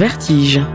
[0.00, 0.66] Vertige.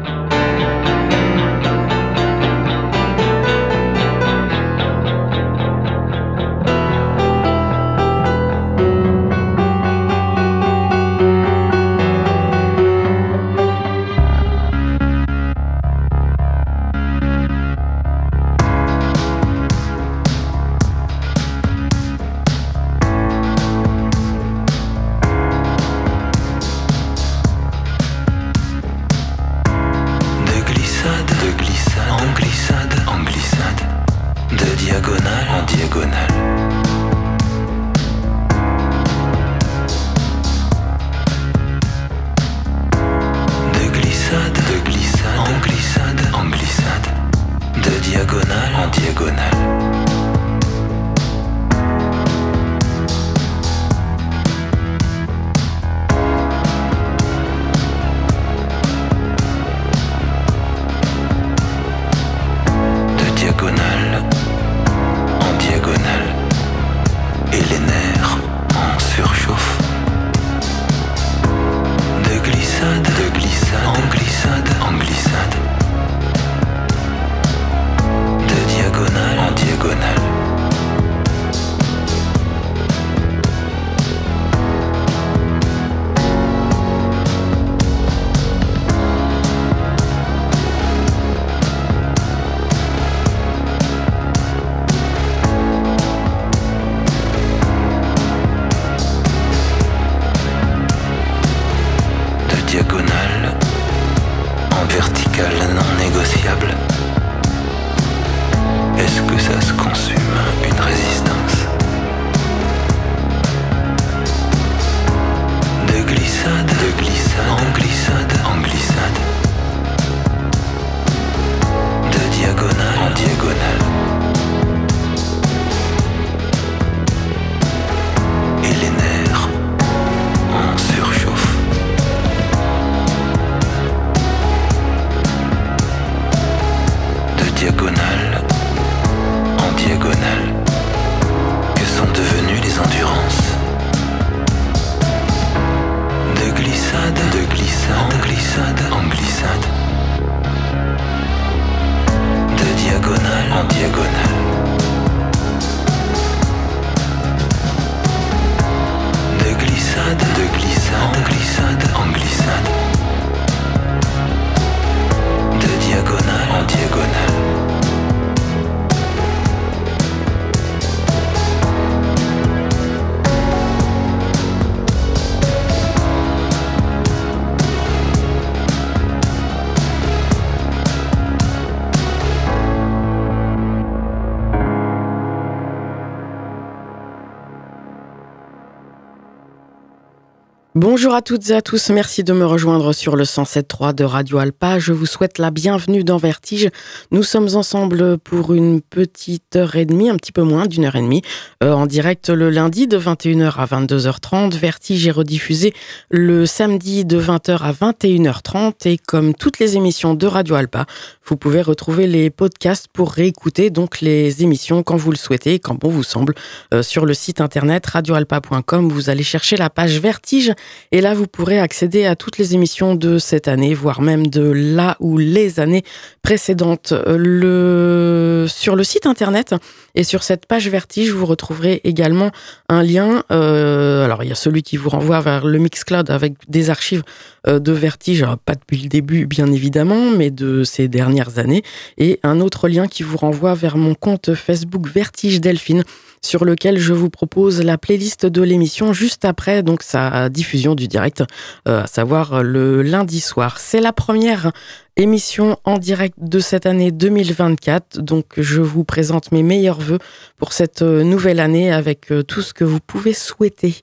[190.87, 194.37] Bonjour à toutes et à tous, merci de me rejoindre sur le 107.3 de Radio
[194.37, 194.77] Alpa.
[194.77, 196.69] Je vous souhaite la bienvenue dans Vertige.
[197.09, 200.95] Nous sommes ensemble pour une petite heure et demie, un petit peu moins d'une heure
[200.95, 201.23] et demie,
[201.63, 204.55] euh, en direct le lundi de 21h à 22h30.
[204.59, 205.73] Vertige est rediffusé
[206.11, 210.85] le samedi de 20h à 21h30 et comme toutes les émissions de Radio Alpa,
[211.25, 215.73] vous pouvez retrouver les podcasts pour réécouter donc les émissions quand vous le souhaitez, quand
[215.73, 216.35] bon vous semble,
[216.75, 218.87] euh, sur le site internet radioalpa.com.
[218.87, 220.53] Vous allez chercher la page Vertige
[220.91, 224.41] et là, vous pourrez accéder à toutes les émissions de cette année, voire même de
[224.41, 225.83] là ou les années
[226.21, 226.93] précédentes.
[227.07, 228.45] Le...
[228.49, 229.53] Sur le site internet
[229.95, 232.31] et sur cette page Vertige, vous retrouverez également
[232.69, 233.23] un lien.
[233.31, 237.03] Euh, alors, il y a celui qui vous renvoie vers le Mixcloud avec des archives
[237.47, 241.63] euh, de Vertige, pas depuis le début, bien évidemment, mais de ces dernières années.
[241.97, 245.83] Et un autre lien qui vous renvoie vers mon compte Facebook Vertige Delphine
[246.21, 250.87] sur lequel je vous propose la playlist de l'émission juste après donc sa diffusion du
[250.87, 251.23] direct,
[251.67, 253.59] euh, à savoir le lundi soir.
[253.59, 254.51] C'est la première
[254.97, 257.99] émission en direct de cette année 2024.
[257.99, 259.99] Donc je vous présente mes meilleurs voeux
[260.37, 263.75] pour cette euh, nouvelle année avec euh, tout ce que vous pouvez souhaiter.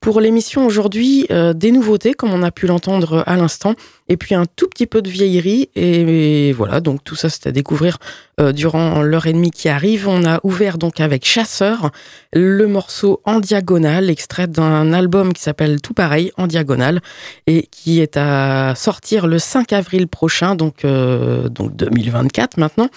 [0.00, 3.74] Pour l'émission aujourd'hui, euh, des nouveautés comme on a pu l'entendre à l'instant,
[4.08, 5.70] et puis un tout petit peu de vieillerie.
[5.74, 7.98] Et, voilà, donc tout ça c'est à découvrir
[8.54, 10.06] durant l'heure et demie qui arrive.
[10.06, 11.90] On a ouvert donc avec Chasseur
[12.34, 17.00] le morceau en diagonale, extrait d'un album qui s'appelle Tout pareil en diagonale
[17.46, 22.88] et qui est à sortir le 5 avril prochain donc, euh, donc 2024 maintenant.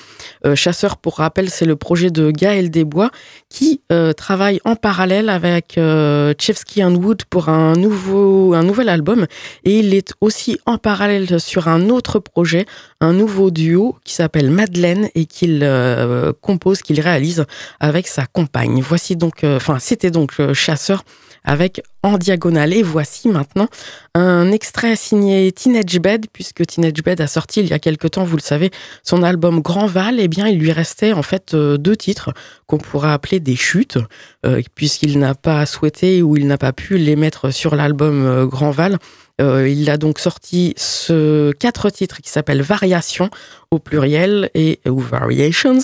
[0.46, 3.12] Euh, Chasseur, pour rappel, c'est le projet de Gaël Desbois
[3.50, 5.80] qui euh, travaille en parallèle avec
[6.40, 9.26] Chevsky Wood pour un, nouveau, un nouvel album.
[9.64, 12.66] Et il est aussi en parallèle sur un autre projet,
[13.00, 17.46] un nouveau duo qui s'appelle Madeleine et qu'il euh, compose, qu'il réalise
[17.80, 18.82] avec sa compagne.
[18.82, 21.04] Voici donc, euh, enfin, c'était donc Chasseur
[21.44, 22.74] avec En Diagonale.
[22.74, 23.68] Et voici maintenant
[24.14, 28.24] un extrait signé Teenage Bed, puisque Teenage Bed a sorti il y a quelque temps,
[28.24, 28.72] vous le savez,
[29.04, 30.20] son album Grand Val.
[30.20, 32.34] Eh bien, il lui restait en fait euh, deux titres
[32.68, 33.98] qu'on pourrait appeler des chutes,
[34.46, 38.46] euh, puisqu'il n'a pas souhaité ou il n'a pas pu les mettre sur l'album euh,
[38.46, 38.98] Grand Val.
[39.42, 43.30] Euh, il a donc sorti ce quatre titres qui s'appellent Variations
[43.72, 45.80] au pluriel et ou Variations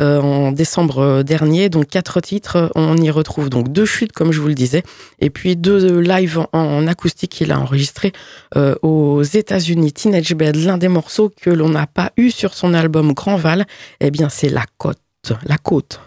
[0.00, 1.68] euh, en décembre dernier.
[1.68, 4.82] Donc quatre titres, on y retrouve donc deux chutes comme je vous le disais
[5.20, 8.12] et puis deux lives en, acoustique qu'il a enregistré
[8.56, 9.92] euh, aux États-Unis.
[9.92, 13.66] Teenage Bed, l'un des morceaux que l'on n'a pas eu sur son album Grand Val,
[14.00, 14.98] eh bien c'est la côte,
[15.44, 16.00] la côte.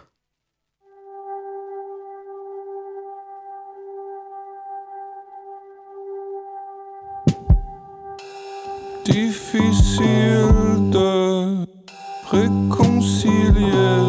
[9.51, 11.65] Difficile de
[12.29, 14.03] réconcilier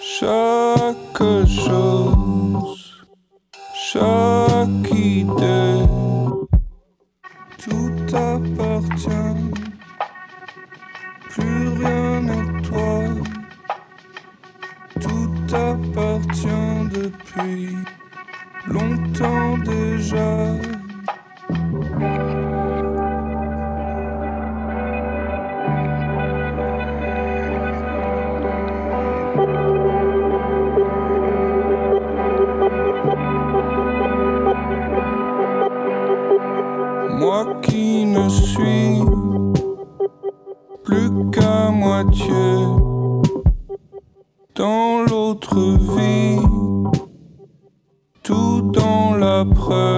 [0.00, 3.04] chaque chose,
[3.74, 5.86] chaque idée.
[7.58, 9.36] Tout appartient,
[11.30, 12.98] plus rien n'est toi.
[15.00, 17.76] Tout appartient depuis
[18.66, 20.45] longtemps déjà.
[44.54, 46.38] Dans l'autre vie,
[48.22, 49.95] tout dans l'après.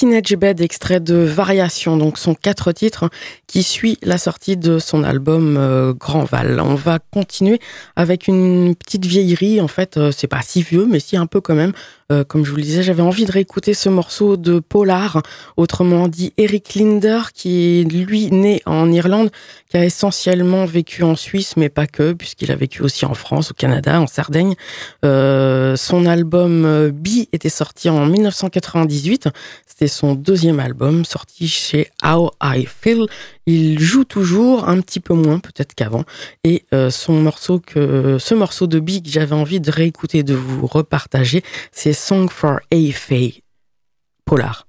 [0.00, 3.10] Teenage Bed, extrait de Variation, donc son quatre titres
[3.50, 6.60] qui suit la sortie de son album euh, Grand Val.
[6.60, 7.58] On va continuer
[7.96, 11.40] avec une petite vieillerie, en fait, euh, c'est pas si vieux, mais si un peu
[11.40, 11.72] quand même.
[12.12, 15.22] Euh, comme je vous le disais, j'avais envie de réécouter ce morceau de Polar,
[15.56, 19.30] autrement dit Eric Linder, qui est lui né en Irlande,
[19.68, 23.50] qui a essentiellement vécu en Suisse, mais pas que, puisqu'il a vécu aussi en France,
[23.50, 24.54] au Canada, en Sardaigne.
[25.02, 29.28] son album B était sorti en 1998.
[29.80, 33.06] C'était son deuxième album, sorti chez How I Feel.
[33.46, 36.04] Il joue toujours, un petit peu moins peut-être qu'avant.
[36.44, 40.66] Et euh, son morceau que, ce morceau de Big, j'avais envie de réécouter, de vous
[40.66, 41.42] repartager,
[41.72, 42.76] c'est Song for A
[44.24, 44.66] polar.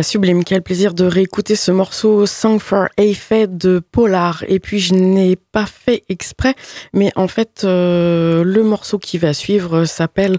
[0.00, 4.44] Sublime, quel plaisir de réécouter ce morceau Song for A de Polar.
[4.46, 6.54] Et puis je n'ai pas fait exprès,
[6.94, 10.38] mais en fait euh, le morceau qui va suivre s'appelle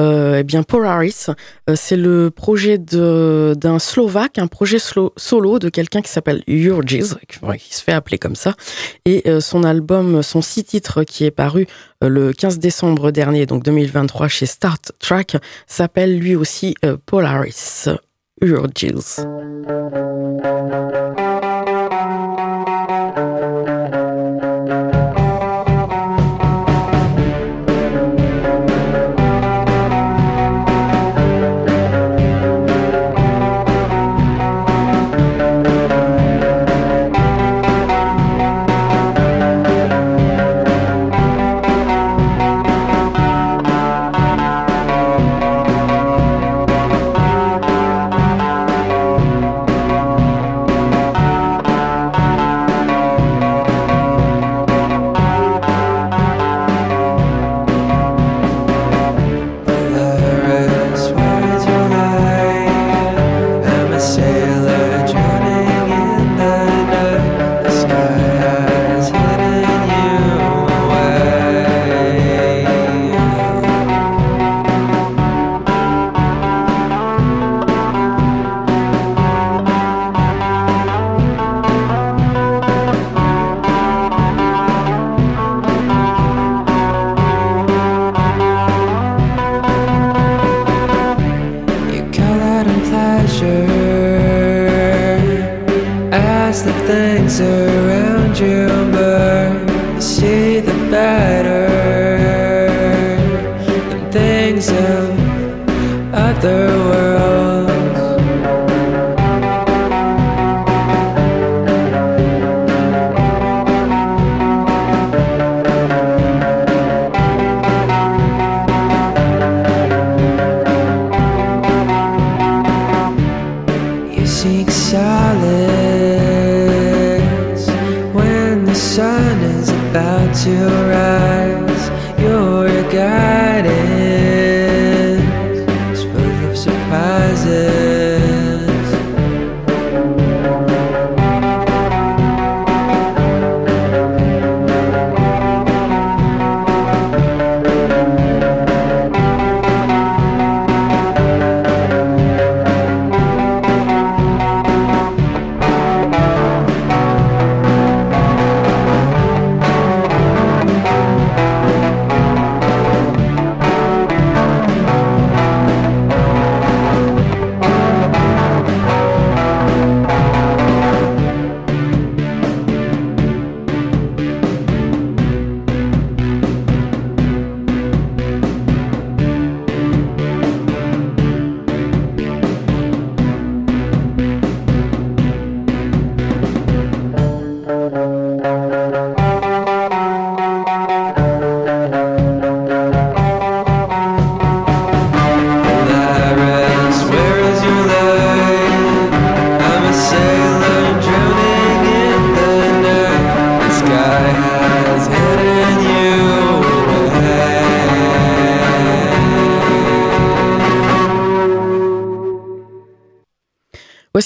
[0.00, 1.26] euh, eh bien Polaris.
[1.68, 7.16] Euh, c'est le projet d'un Slovaque, un projet solo de quelqu'un qui s'appelle Urges,
[7.58, 8.54] qui se fait appeler comme ça.
[9.04, 11.66] Et son album, son six titres qui est paru
[12.00, 16.74] le 15 décembre dernier, donc 2023 chez Start Track, s'appelle lui aussi
[17.06, 17.88] Polaris.
[18.52, 19.24] Urges.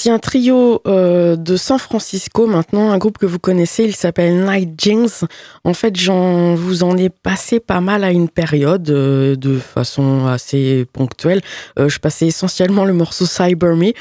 [0.08, 4.70] Un trio euh, de San Francisco maintenant, un groupe que vous connaissez, il s'appelle Night
[4.80, 5.28] Jeans.
[5.64, 10.26] En fait, j'en vous en ai passé pas mal à une période euh, de façon
[10.26, 11.42] assez ponctuelle.
[11.78, 13.92] Euh, je passais essentiellement le morceau Cyber Me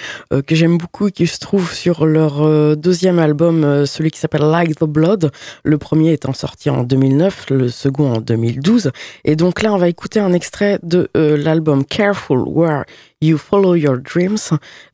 [0.42, 4.80] que j'aime beaucoup et qui se trouve sur leur deuxième album, celui qui s'appelle Like
[4.80, 5.32] the Blood.
[5.64, 8.92] Le premier étant sorti en 2009, le second en 2012.
[9.26, 12.84] Et donc là, on va écouter un extrait de l'album Careful Where
[13.20, 14.38] You Follow Your Dreams,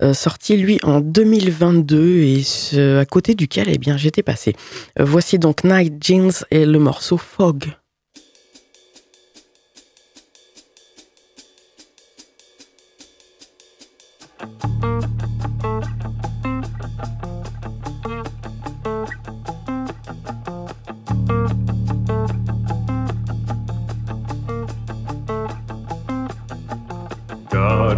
[0.01, 4.55] euh, sorti lui en 2022 et à côté duquel eh bien j'étais passé.
[4.99, 7.73] Euh, voici donc Night Jeans et le morceau Fog.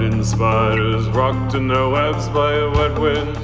[0.06, 3.36] Garden spiders rocked in their webs by a wet wind.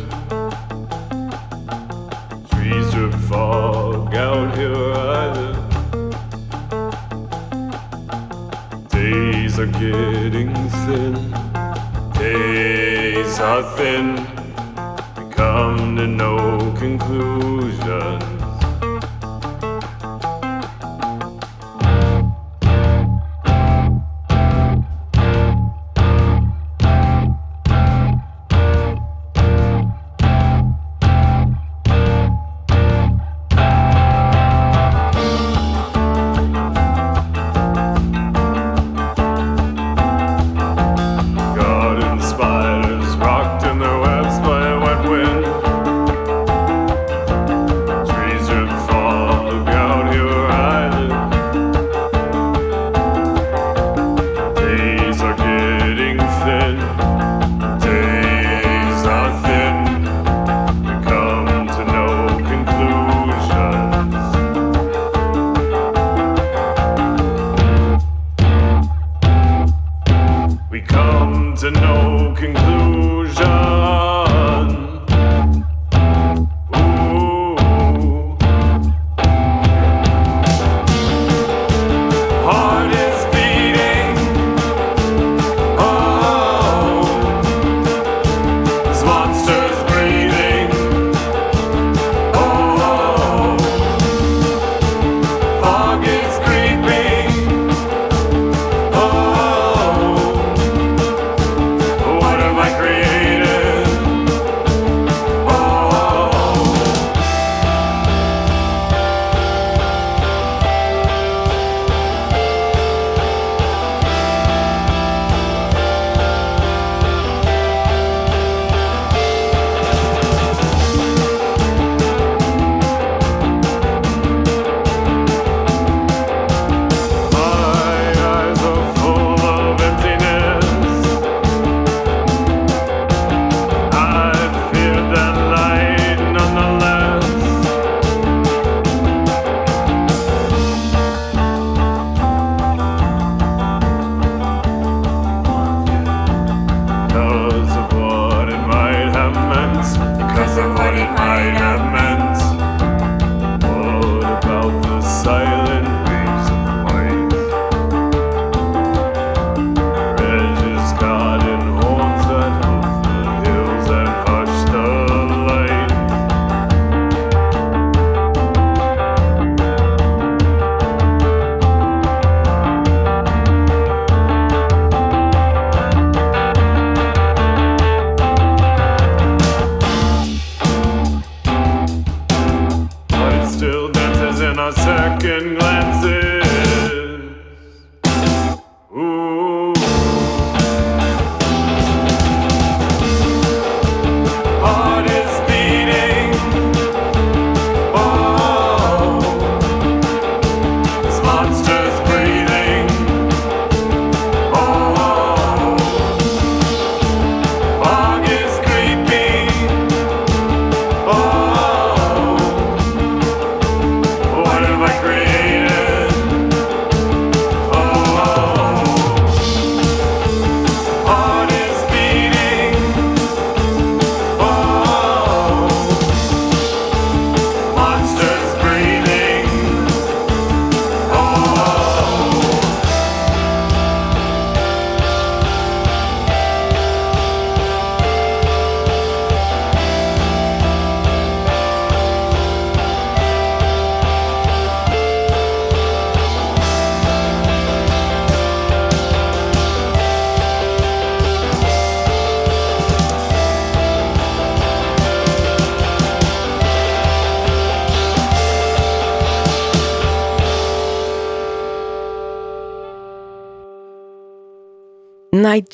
[2.52, 5.58] Trees drip fog out here I live.
[8.90, 10.54] Days are getting
[10.86, 11.32] thin.
[12.14, 14.18] Days are thin.
[15.18, 18.41] We come to no conclusion.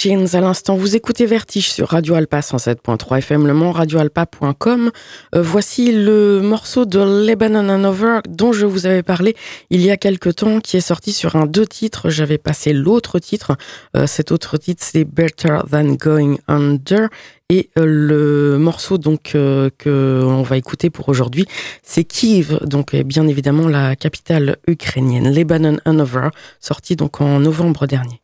[0.06, 0.76] À l'instant.
[0.76, 4.92] Vous écoutez Vertige sur Radio Alpa 107.3 FM Le Mans, radioalpa.com.
[5.34, 9.36] Euh, voici le morceau de Lebanon and Over dont je vous avais parlé
[9.72, 12.12] il y a quelque temps, qui est sorti sur un deux titres.
[12.12, 13.58] J'avais passé l'autre titre.
[13.96, 17.10] Euh, cet autre titre, c'est Better Than Going Under.
[17.50, 21.48] Et euh, le morceau donc que on va écouter pour aujourd'hui,
[21.82, 26.30] c'est Kiev, donc bien évidemment la capitale ukrainienne, Lebanon and Over,
[26.60, 28.22] sorti donc en novembre dernier.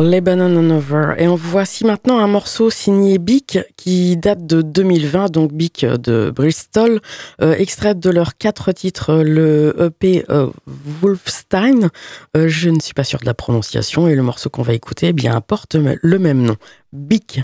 [0.00, 1.14] Lebanon Over.
[1.18, 6.30] Et on voici maintenant un morceau signé Bic qui date de 2020, donc Bic de
[6.34, 7.00] Bristol,
[7.42, 11.90] euh, extrait de leurs quatre titres, le EP euh, Wolfstein.
[12.36, 15.08] Euh, je ne suis pas sûr de la prononciation et le morceau qu'on va écouter
[15.08, 16.56] eh bien, porte le même nom.
[16.92, 17.40] Bic.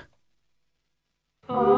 [1.49, 1.76] à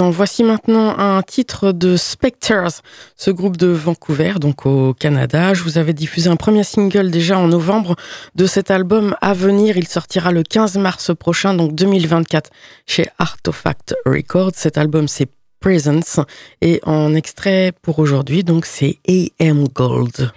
[0.00, 2.82] Voici maintenant un titre de Spectres,
[3.16, 5.54] ce groupe de Vancouver, donc au Canada.
[5.54, 7.96] Je vous avais diffusé un premier single déjà en novembre
[8.36, 9.76] de cet album à venir.
[9.76, 12.50] Il sortira le 15 mars prochain, donc 2024,
[12.86, 14.52] chez Artifact Records.
[14.54, 15.28] Cet album, c'est
[15.60, 16.20] Presence.
[16.60, 20.30] Et en extrait pour aujourd'hui, donc c'est AM Gold.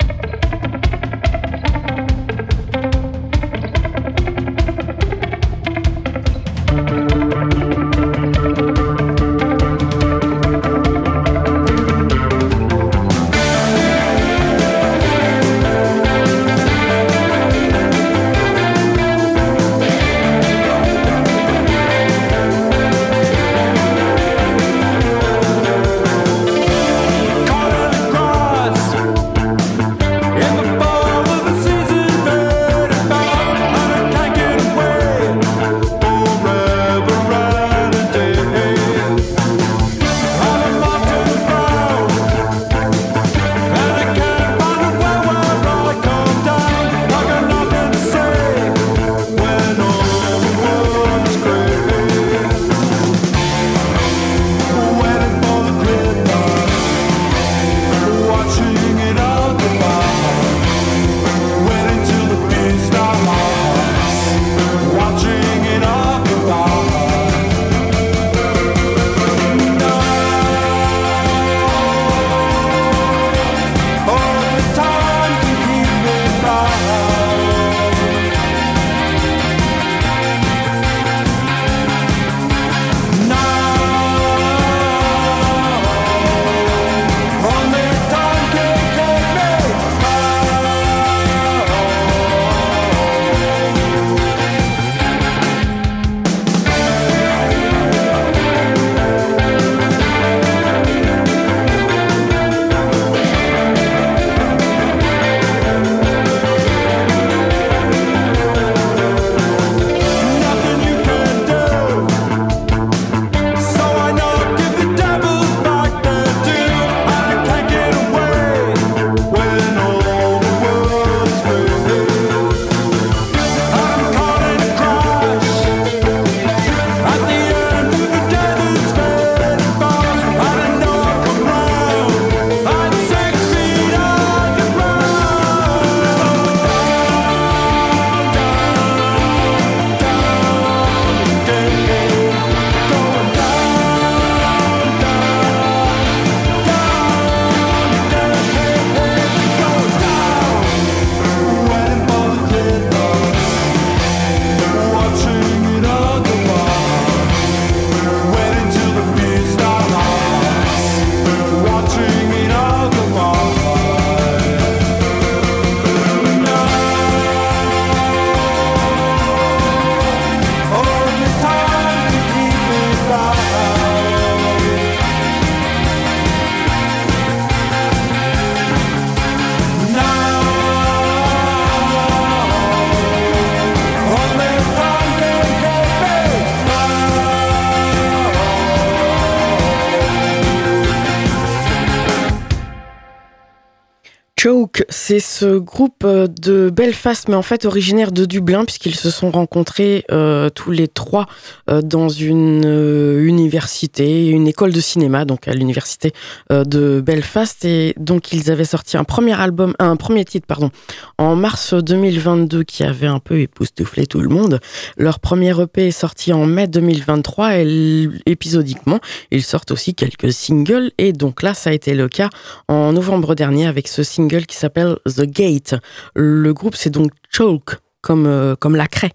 [195.22, 199.32] this ce groupe euh, de Belfast, mais en fait originaire de Dublin, puisqu'ils se sont
[199.32, 201.26] rencontrés euh, tous les trois
[201.68, 206.14] euh, dans une université, une école de cinéma, donc à l'université
[206.52, 207.66] de Belfast.
[207.66, 210.70] Et donc ils avaient sorti un premier album, un premier titre, pardon,
[211.18, 214.60] en mars 2022 qui avait un peu époustouflé tout le monde.
[214.98, 219.00] Leur premier EP est sorti en mai 2023 et épisodiquement,
[219.32, 220.92] ils sortent aussi quelques singles.
[221.00, 222.30] Et donc là, ça a été le cas
[222.68, 225.76] en novembre dernier avec ce single qui s'appelle The Gate.
[226.16, 229.14] Le groupe, c'est donc Choke, comme, euh, comme la craie.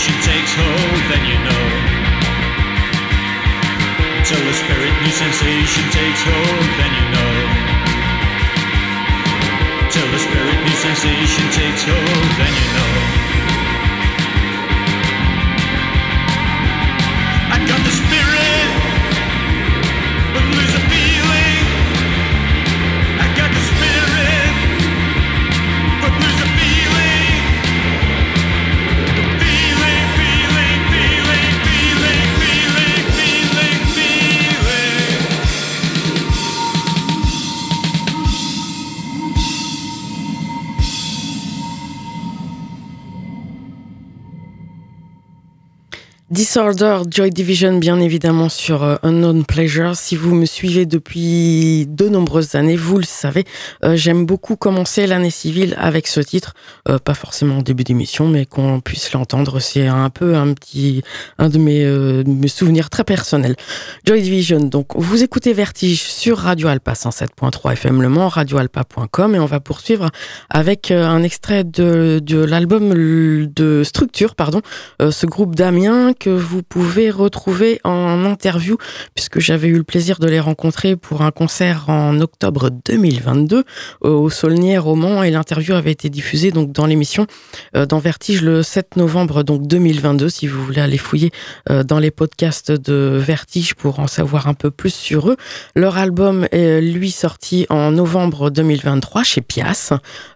[0.00, 1.66] Sensation takes hold, then you know.
[4.16, 7.34] Until the spirit new sensation takes hold, then you know.
[9.90, 13.19] Till the spirit new sensation takes hold, then you know.
[46.40, 49.94] Disorder, Joy Division, bien évidemment, sur euh, Unknown Pleasure.
[49.94, 53.44] Si vous me suivez depuis de nombreuses années, vous le savez,
[53.84, 56.54] euh, j'aime beaucoup commencer l'année civile avec ce titre.
[56.88, 59.60] Euh, pas forcément au début d'émission, mais qu'on puisse l'entendre.
[59.60, 61.02] C'est un peu un petit,
[61.36, 63.56] un de mes, souvenirs très personnels.
[64.06, 69.38] Joy Division, donc, vous écoutez Vertige sur Radio Alpa 107.3 FM Le Mans, radioalpa.com, et
[69.38, 70.08] on va poursuivre
[70.48, 74.62] avec un extrait de, de l'album de Structure, pardon,
[75.00, 78.76] ce groupe d'Amiens que vous pouvez retrouver en interview,
[79.14, 83.64] puisque j'avais eu le plaisir de les rencontrer pour un concert en octobre 2022
[84.00, 87.26] au Saulnières au Mans, et l'interview avait été diffusée donc dans l'émission
[87.76, 90.28] euh, dans Vertige le 7 novembre donc 2022.
[90.28, 91.30] Si vous voulez aller fouiller
[91.70, 95.36] euh, dans les podcasts de Vertige pour en savoir un peu plus sur eux,
[95.74, 99.92] leur album est lui sorti en novembre 2023 chez Pias,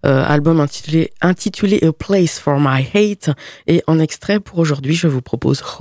[0.07, 3.31] euh, album intitulé, intitulé A Place for My Hate,
[3.67, 5.61] et en extrait pour aujourd'hui, je vous propose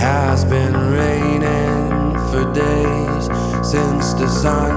[0.00, 3.24] has been raining for days
[3.62, 4.72] since the sun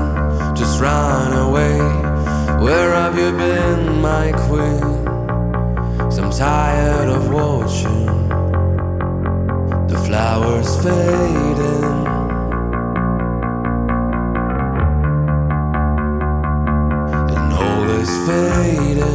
[0.53, 1.79] just ran away.
[2.61, 5.05] Where have you been, my queen?
[5.97, 8.09] 'Cause I'm tired of watching
[9.87, 12.05] the flowers fading.
[17.35, 19.12] And all is fading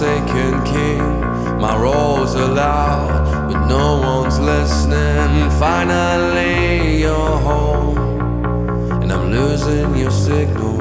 [0.00, 1.20] forsaken king.
[1.60, 5.50] My roles are loud, but no one's listening.
[5.58, 7.98] Finally, you're home,
[9.02, 10.78] and I'm losing your signal.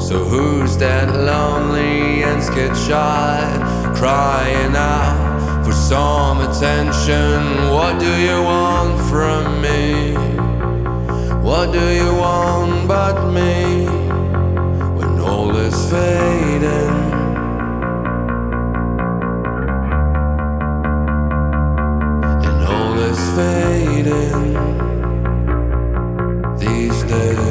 [0.00, 7.68] So who's that lonely and scared child crying out for some attention?
[7.74, 10.14] What do you want from me?
[11.42, 13.84] What do you want but me
[14.96, 17.07] when all is fading?
[23.38, 24.56] Fading
[26.58, 27.47] these days.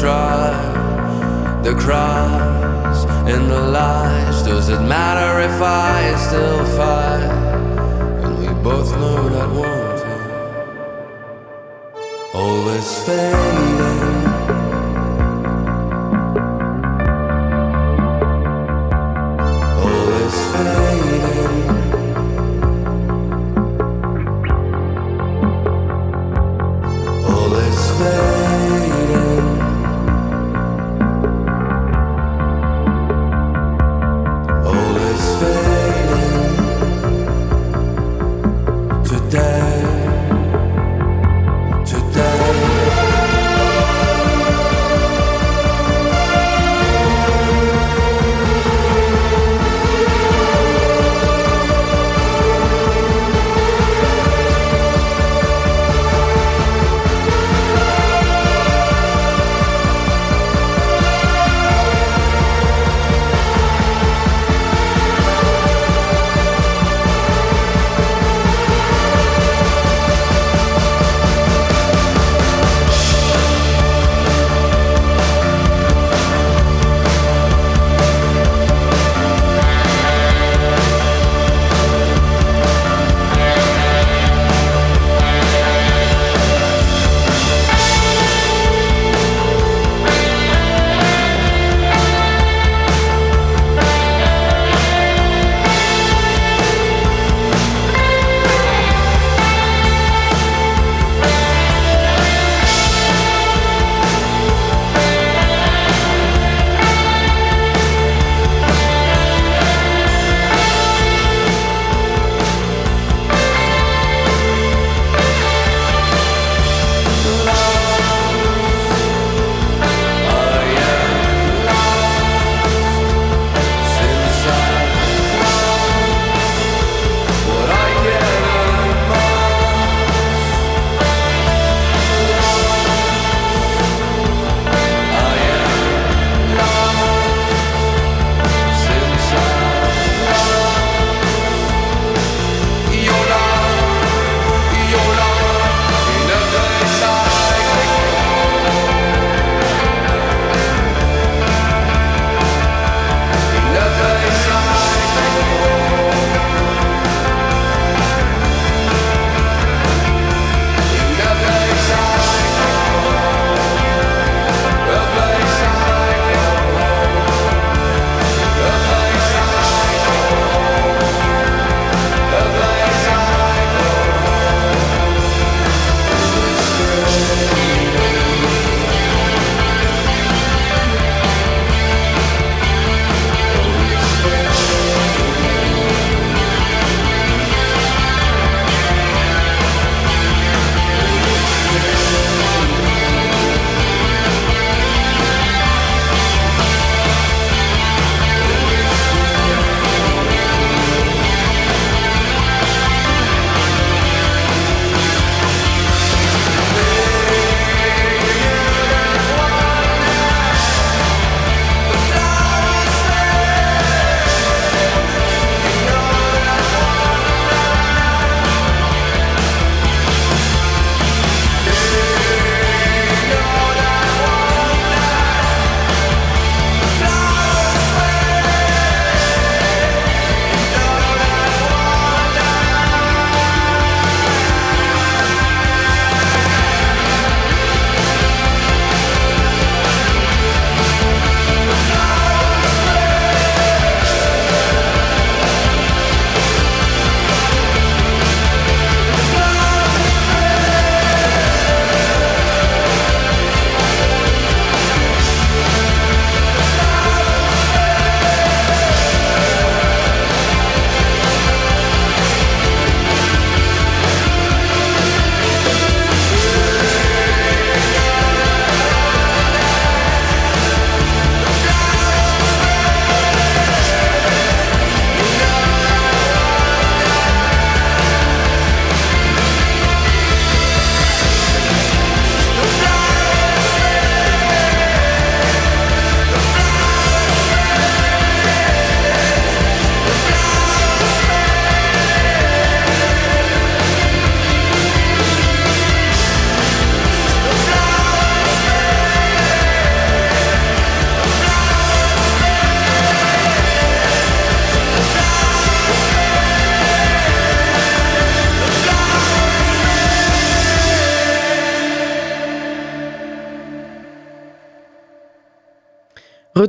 [0.00, 1.60] Try?
[1.62, 4.42] The cries and the lies.
[4.42, 7.30] Does it matter if I still fight?
[8.24, 10.24] And we both know that one thing.
[12.34, 13.04] All is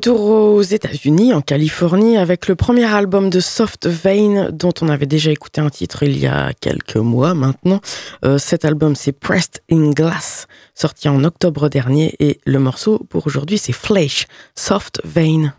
[0.02, 5.06] Retour aux États-Unis, en Californie, avec le premier album de Soft Vein, dont on avait
[5.06, 7.82] déjà écouté un titre il y a quelques mois maintenant.
[8.26, 13.28] Euh, cet album, c'est Pressed in Glass, sorti en octobre dernier, et le morceau pour
[13.28, 14.26] aujourd'hui, c'est Flesh,
[14.56, 15.54] Soft Vein.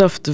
[0.00, 0.30] Soft.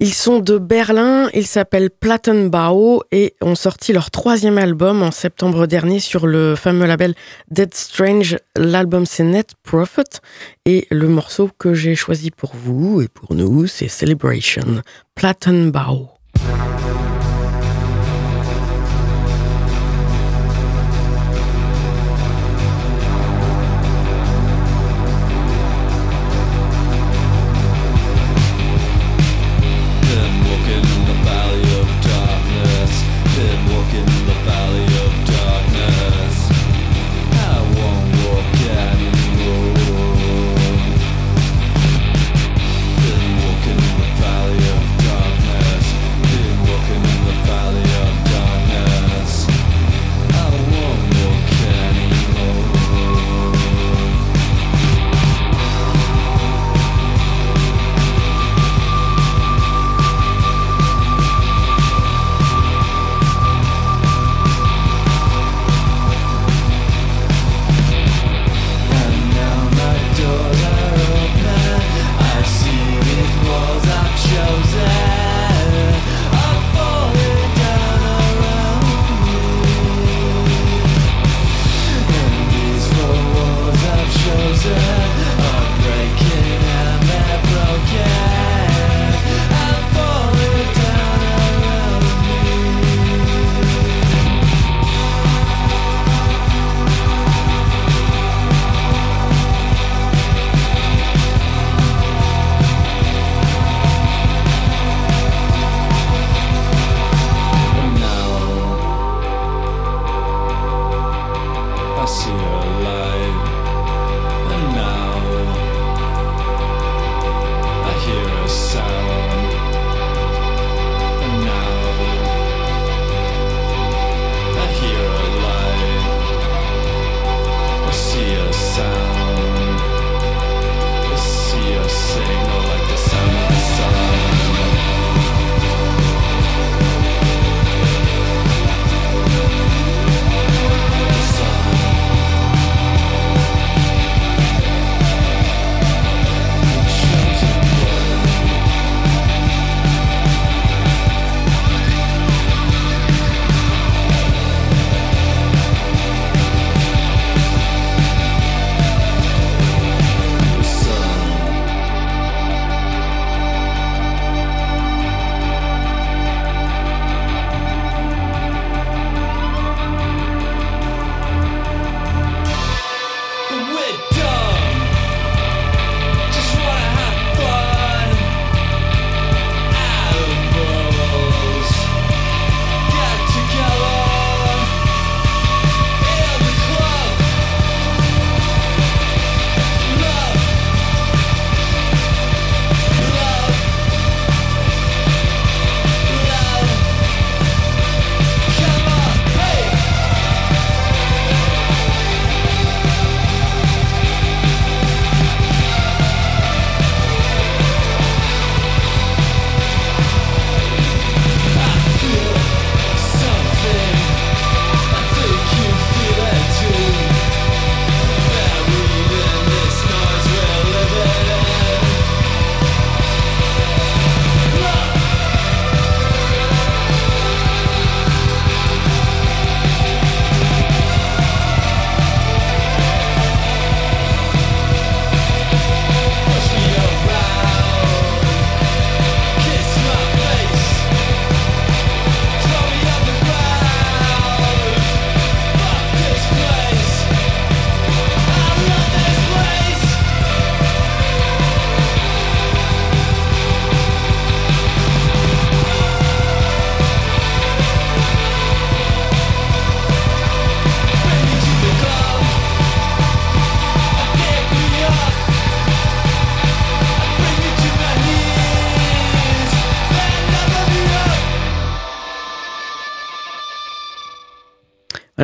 [0.00, 5.68] Ils sont de Berlin, ils s'appellent Plattenbau et ont sorti leur troisième album en septembre
[5.68, 7.14] dernier sur le fameux label
[7.52, 8.36] Dead Strange.
[8.56, 10.18] L'album c'est Net Prophet
[10.66, 14.82] et le morceau que j'ai choisi pour vous et pour nous c'est Celebration,
[15.14, 16.13] Plattenbau.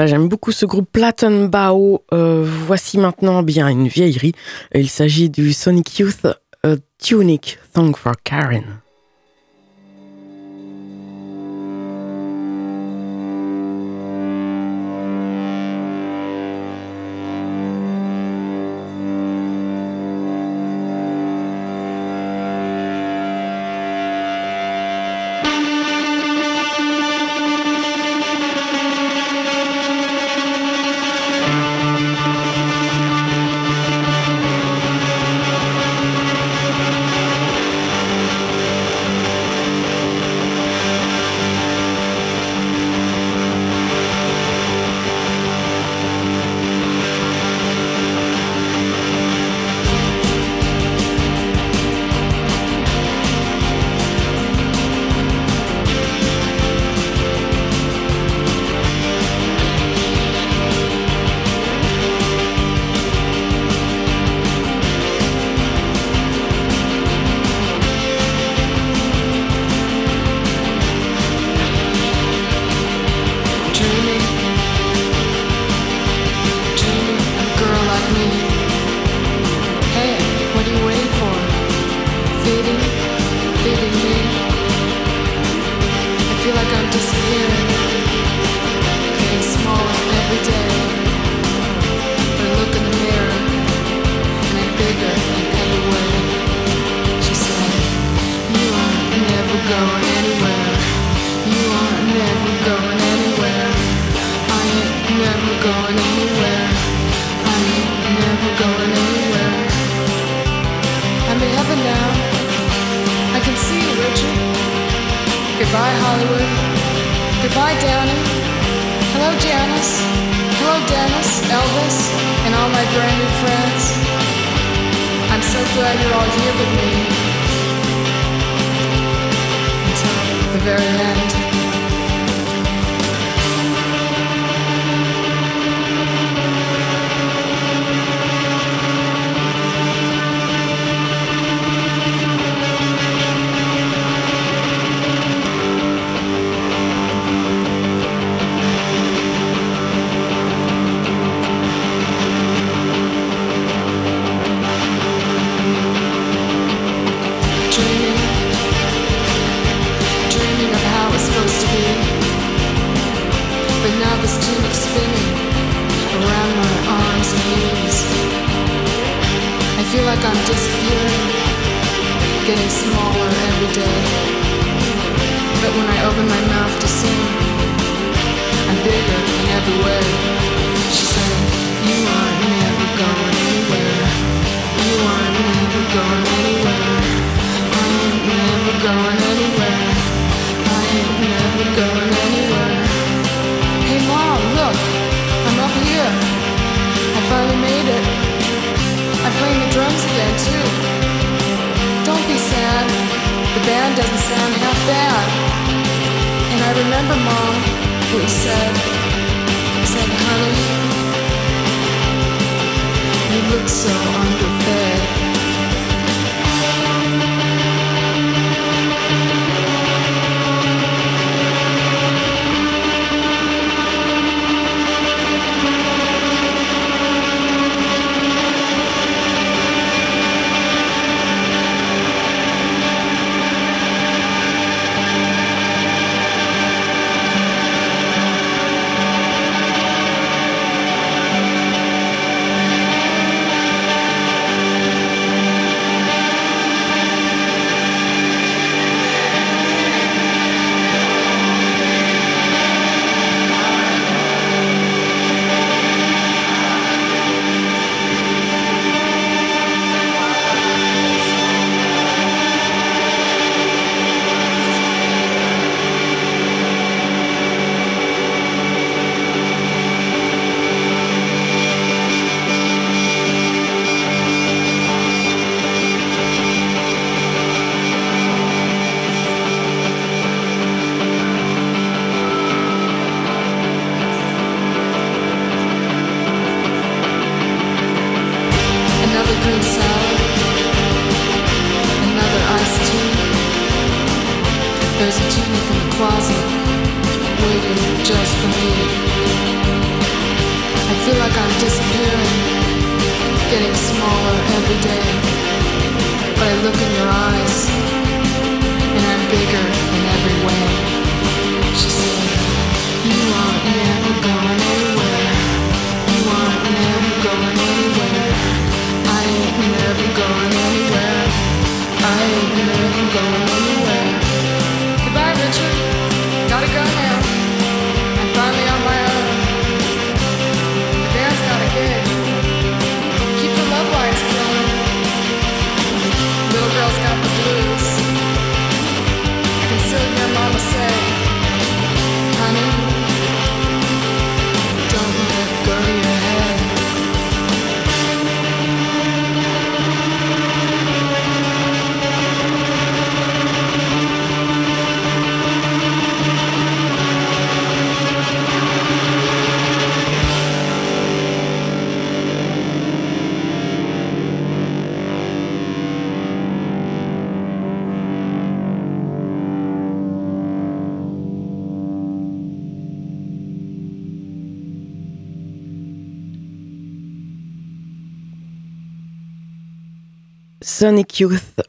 [0.07, 2.05] J'aime beaucoup ce groupe Plattenbau.
[2.13, 4.33] Euh, voici maintenant bien une vieillerie.
[4.75, 6.27] Il s'agit du Sonic Youth
[6.65, 8.81] euh, Tunic Song for Karen.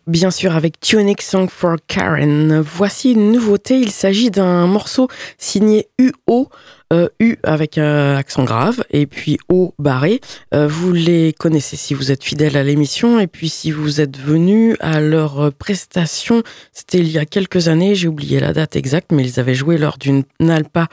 [0.07, 2.59] Bien sûr, avec Tunic Song for Karen.
[2.59, 5.07] Voici une nouveauté, il s'agit d'un morceau
[5.37, 6.49] signé UO,
[6.91, 10.21] euh, U avec un accent grave, et puis O barré.
[10.53, 14.17] Euh, vous les connaissez si vous êtes fidèle à l'émission, et puis si vous êtes
[14.17, 16.43] venu à leur prestation,
[16.73, 19.77] c'était il y a quelques années, j'ai oublié la date exacte, mais ils avaient joué
[19.77, 20.87] lors d'une Nalpa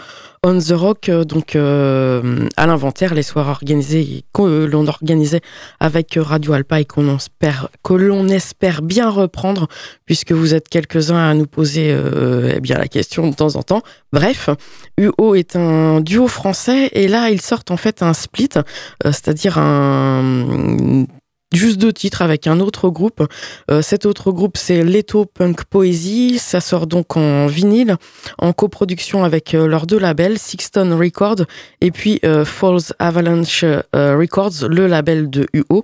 [0.44, 5.40] On the Rock, euh, donc euh, à l'inventaire, les soirs organisés que l'on organisait
[5.80, 9.66] avec Radio Alpa et que l'on espère bien reprendre,
[10.06, 13.82] puisque vous êtes quelques-uns à nous poser euh, eh la question de temps en temps.
[14.12, 14.48] Bref,
[14.96, 18.62] UO est un duo français et là ils sortent en fait un split, euh,
[19.04, 21.06] c'est-à-dire un
[21.54, 23.26] juste deux titres avec un autre groupe.
[23.70, 26.38] Euh, cet autre groupe, c'est Leto Punk Poesy.
[26.38, 27.96] Ça sort donc en vinyle,
[28.36, 31.46] en coproduction avec euh, leurs deux labels, Sixton Records
[31.80, 35.82] et puis Falls Avalanche Records, le label de UO.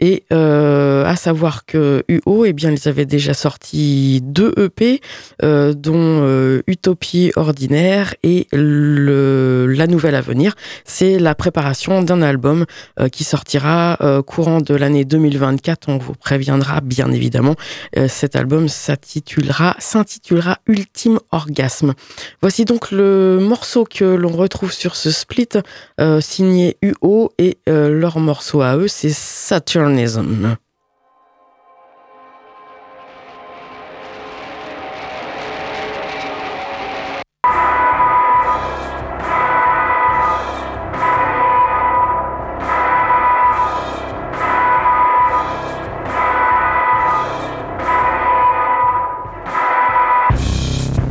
[0.00, 5.00] Et euh, à savoir que UO, eh bien, ils avaient déjà sorti deux EP,
[5.42, 10.54] euh, dont euh, Utopie ordinaire et la nouvelle à venir.
[10.84, 12.64] C'est la préparation d'un album
[13.12, 15.88] qui sortira courant de l'année 2024.
[15.88, 17.54] On vous préviendra bien évidemment.
[18.08, 21.94] Cet album s'intitulera s'intitulera Ultime Orgasme.
[22.40, 25.48] Voici donc le morceau que l'on retrouve sur ce split
[26.20, 29.10] signé UO et leur morceau à eux, c'est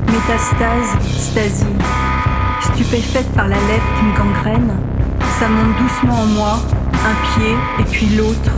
[0.08, 1.66] Métastase, stasie,
[2.62, 4.74] stupéfaite par la lèpre me gangrène,
[5.40, 6.60] ça monte doucement en moi,
[7.06, 8.52] un pied et puis l'autre,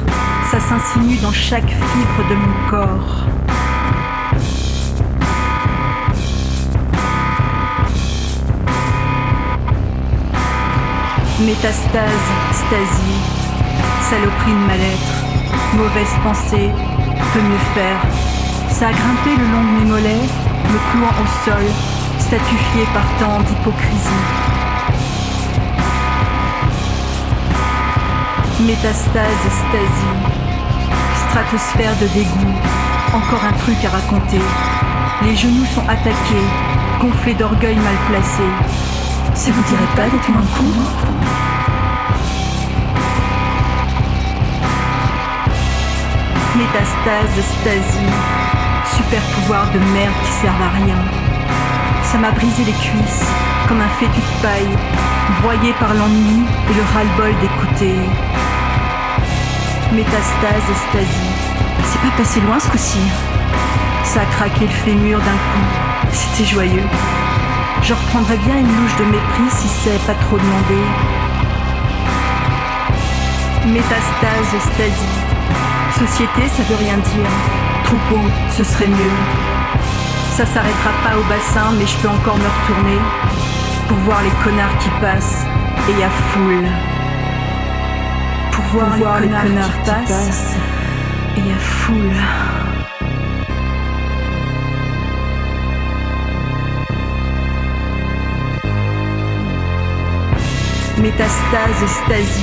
[0.60, 3.26] ça s'insinue dans chaque fibre de mon corps.
[11.42, 13.20] Métastase, stasie,
[14.10, 15.14] saloperie de mal-être,
[15.76, 16.72] mauvaise pensée,
[17.34, 18.02] que mieux faire
[18.72, 20.28] Ça a grimpé le long de mes mollets,
[20.72, 21.66] me clouant au sol,
[22.20, 24.24] statufié par tant d'hypocrisie.
[28.62, 30.47] Métastase, stasie,
[31.38, 32.56] stratosphère de dégoût,
[33.14, 34.42] encore un truc à raconter.
[35.22, 36.48] Les genoux sont attaqués,
[37.00, 38.42] gonflés d'orgueil mal placé.
[39.36, 40.74] Ça vous dirait pas d'être moins cool
[46.58, 48.14] Métastase, stasie,
[48.96, 50.98] super pouvoir de merde qui servent à rien.
[52.02, 53.28] Ça m'a brisé les cuisses,
[53.68, 54.78] comme un fétu de paille,
[55.42, 58.00] broyé par l'ennui et le ras-le-bol d'écouter.
[59.98, 61.34] Métastase, stasie,
[61.84, 63.00] c'est pas passé loin ce coup-ci.
[64.04, 66.84] Ça a craqué le fémur d'un coup, c'était joyeux.
[67.82, 70.78] Je reprendrais bien une louche de mépris si c'est pas trop demandé.
[73.66, 75.18] Métastase, stasie,
[75.98, 77.32] société ça veut rien dire.
[77.84, 78.22] Troupeau,
[78.56, 79.18] ce serait mieux.
[80.36, 83.00] Ça s'arrêtera pas au bassin, mais je peux encore me retourner
[83.88, 85.44] pour voir les connards qui passent
[85.90, 86.97] et à foule.
[88.72, 90.56] Pour voir, les, connards qui passent
[91.38, 92.12] et à foule.
[101.02, 102.42] Métastase, stasie,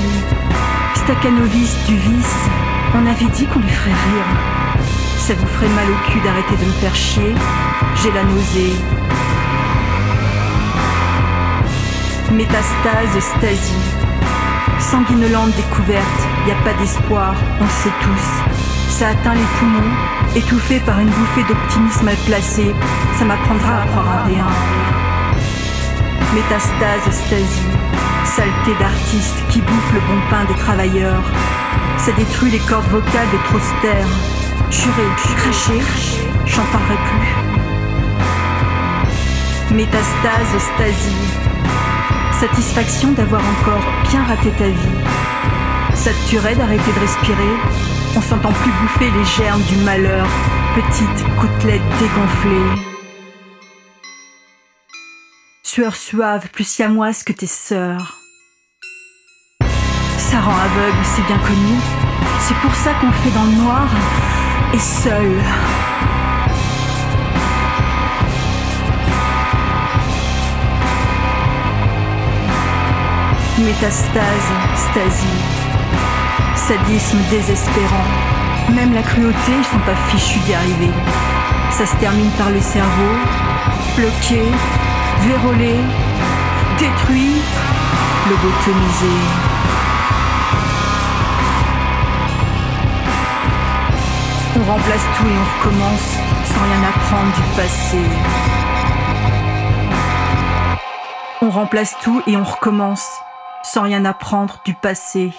[0.94, 2.48] staccanoviste du vice,
[2.94, 4.78] On avait dit qu'on lui ferait rire.
[5.18, 7.34] Ça vous ferait mal au cul d'arrêter de me faire chier.
[8.02, 8.72] J'ai la nausée.
[12.32, 14.03] Métastase, stasie.
[14.90, 18.26] Sanguinolente découverte, y a pas d'espoir, on sait tous.
[18.92, 19.92] Ça atteint les poumons,
[20.36, 22.74] étouffé par une bouffée d'optimisme mal placé,
[23.18, 24.46] ça m'apprendra à croire à rien.
[26.34, 27.70] Métastase, stasie,
[28.24, 31.24] saleté d'artiste qui bouffe le bon pain des travailleurs.
[31.96, 34.08] Ça détruit les cordes vocales des prostères.
[34.70, 35.06] Juré,
[35.36, 35.80] craché,
[36.44, 37.34] j'en parlerai plus.
[39.74, 41.30] Métastase, stasie,
[42.48, 44.98] satisfaction d'avoir encore bien raté ta vie.
[45.94, 47.54] Ça te tuerait d'arrêter de respirer
[48.16, 50.26] On s'entend plus bouffer les germes du malheur,
[50.74, 52.82] petites côtelettes dégonflées.
[55.62, 58.18] Sueur suave, plus siamoise que tes sœurs.
[60.18, 61.76] Ça rend aveugle, c'est bien connu.
[62.40, 63.88] C'est pour ça qu'on fait dans le noir
[64.74, 65.40] et seul.
[73.56, 75.26] Métastase, stasie,
[76.56, 78.04] sadisme désespérant.
[78.74, 80.90] Même la cruauté, ils sont pas fichus d'y arriver.
[81.70, 83.14] Ça se termine par le cerveau,
[83.96, 84.42] bloqué,
[85.20, 85.76] vérolé,
[86.80, 87.40] détruit,
[88.28, 89.14] lobotomisé.
[94.56, 97.98] On remplace tout et on recommence sans rien apprendre du passé.
[101.40, 103.23] On remplace tout et on recommence
[103.64, 105.30] sans rien apprendre du passé.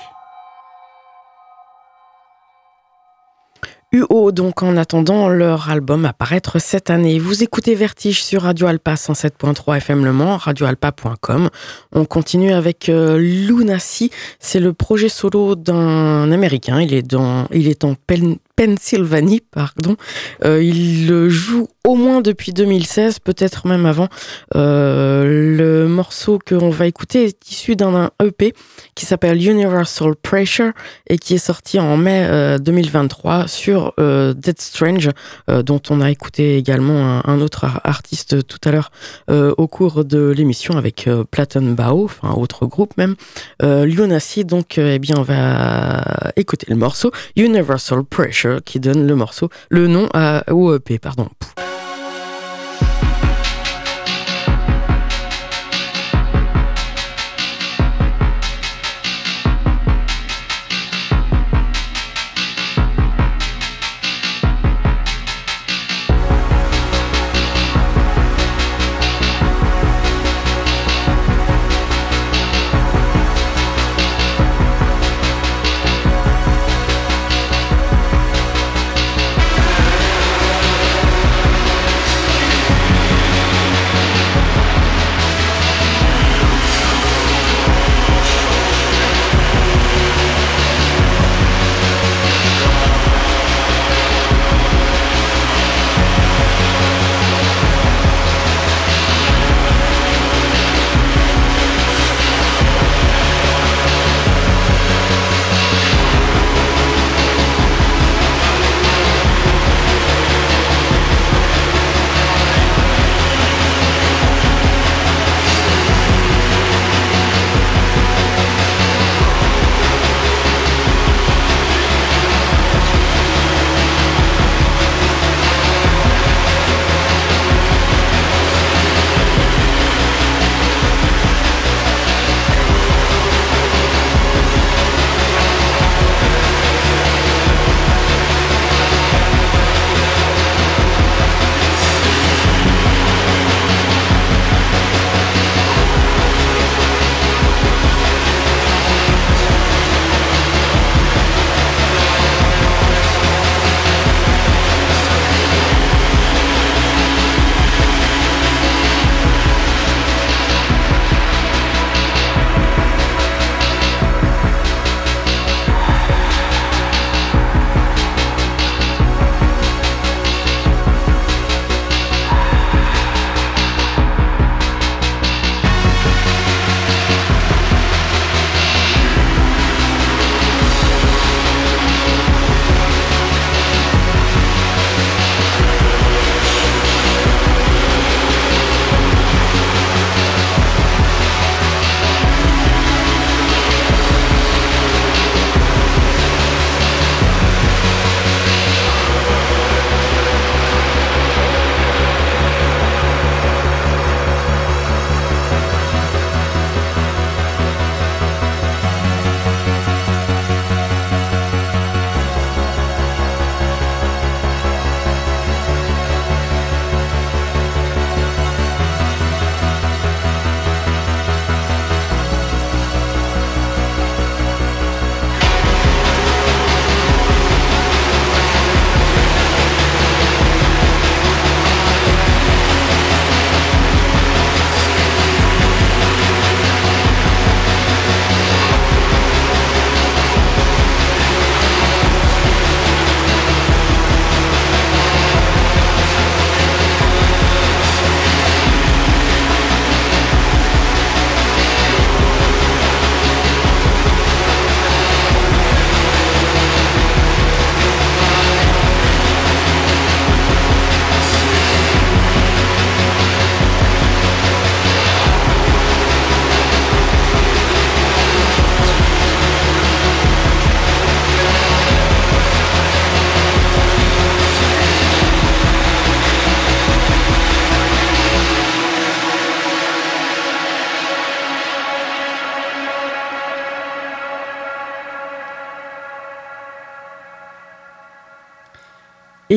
[3.91, 7.18] UO, donc en attendant leur album apparaître cette année.
[7.18, 11.49] Vous écoutez Vertige sur Radio Alpa 107.3 FM Le Mans, radioalpa.com.
[11.93, 14.11] On continue avec euh, Lunacy.
[14.39, 16.81] C'est le projet solo d'un Américain.
[16.81, 19.95] Il est, dans, en Pen- Pennsylvanie, pardon.
[20.44, 24.07] Euh, il joue au moins depuis 2016, peut-être même avant.
[24.56, 28.53] Euh, le morceau qu'on va écouter est issu d'un EP
[28.95, 30.72] qui s'appelle Universal Pressure
[31.07, 35.10] et qui est sorti en mai euh, 2023 sur euh, Dead Strange,
[35.48, 38.91] dont on a écouté également un, autre ar- artiste tout à l'heure
[39.30, 43.15] au cours de l'émission avec Platon Bao, enfin autre groupe même.
[43.61, 46.03] Lunacy, donc, eh bien, on va
[46.36, 51.27] écouter le morceau Universal Pressure qui donne le morceau, le nom à, au EP, pardon.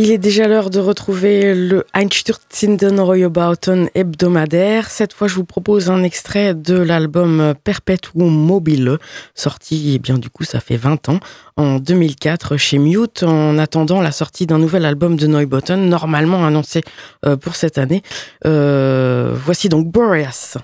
[0.01, 4.91] Il est déjà l'heure de retrouver le Einstürzen Royabauten hebdomadaire.
[4.91, 8.99] Cette fois, je vous propose un extrait de l'album Perpetuum mobile,
[9.35, 11.20] sorti, eh bien, du coup, ça fait 20 ans,
[11.57, 16.83] en 2004 chez Mute, en attendant la sortie d'un nouvel album de Neubotten, normalement annoncé
[17.27, 18.03] euh, pour cette année.
[18.47, 20.59] Euh, voici donc Boreas.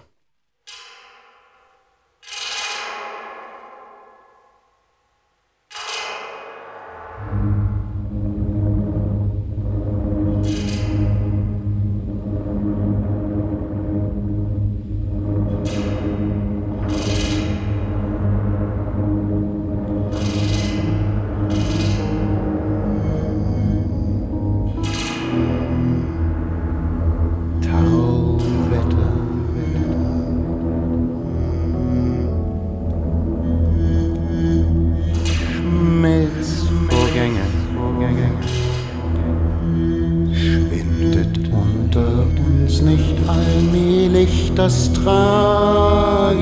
[44.54, 46.34] das Tragen.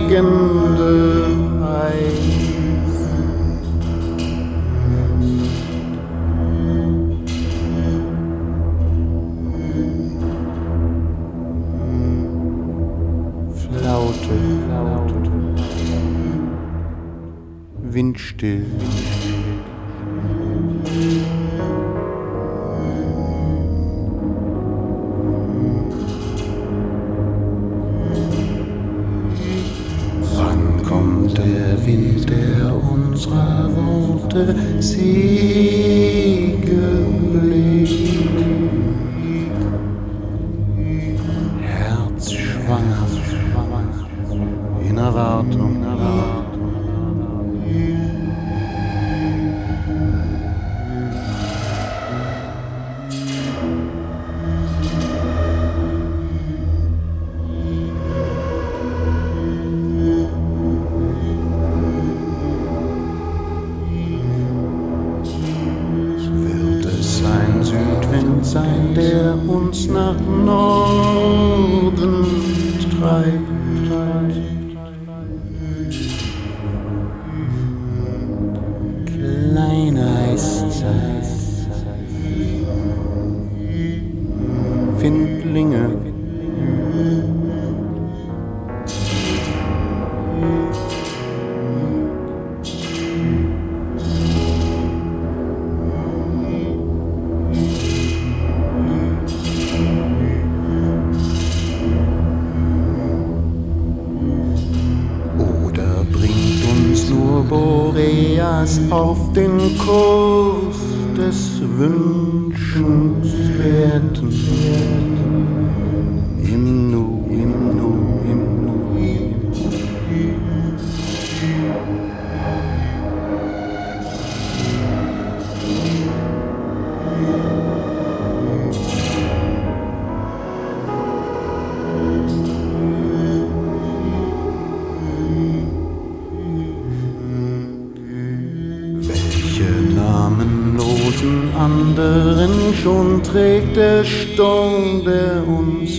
[143.83, 145.91] jede Stunde uns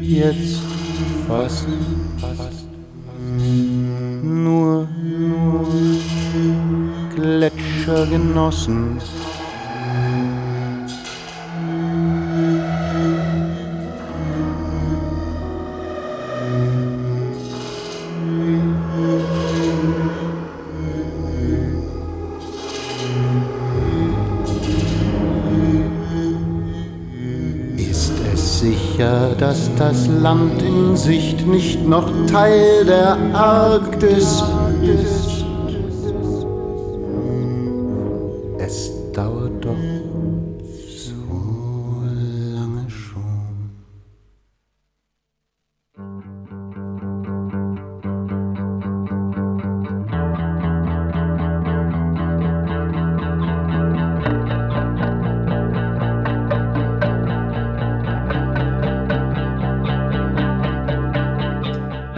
[0.00, 0.62] jetzt
[1.28, 1.66] fast,
[4.22, 5.66] nur, nur
[7.14, 8.98] Gletscher genossen.
[30.22, 34.44] Land in Sicht nicht noch Teil der Arktis
[34.80, 35.21] ist?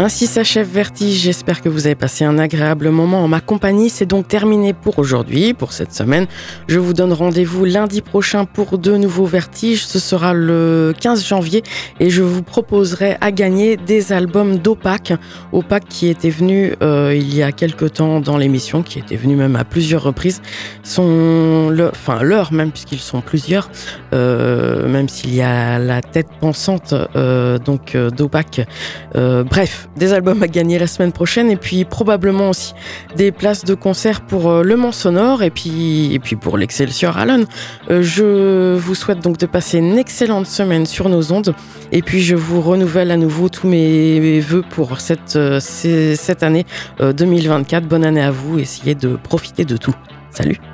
[0.04, 1.22] Ainsi s'achève Vertige.
[1.22, 3.88] J'espère que vous avez passé un agréable moment en ma compagnie.
[3.88, 6.26] C'est donc terminé pour aujourd'hui, pour cette semaine.
[6.68, 9.86] Je vous donne rendez-vous lundi prochain pour de nouveaux Vertiges.
[9.86, 11.62] Ce sera le 15 janvier
[12.00, 15.14] et je vous proposerai à gagner des albums d'Opac.
[15.52, 19.36] Opac qui était venu euh, il y a quelque temps dans l'émission, qui était venu
[19.36, 20.42] même à plusieurs reprises.
[20.82, 23.70] Son, le, enfin leur même puisqu'ils sont plusieurs,
[24.12, 28.66] euh, même s'il y a la tête pensante euh, donc d'Opac.
[29.14, 32.74] Bref des albums à gagner la semaine prochaine et puis probablement aussi
[33.16, 37.16] des places de concert pour euh, Le Mans Sonore et puis, et puis pour l'Excelsior
[37.16, 37.46] Allen.
[37.90, 41.54] Euh, je vous souhaite donc de passer une excellente semaine sur nos ondes
[41.92, 46.66] et puis je vous renouvelle à nouveau tous mes vœux pour cette, euh, cette année
[47.00, 47.86] euh, 2024.
[47.86, 49.94] Bonne année à vous, essayez de profiter de tout.
[50.30, 50.73] Salut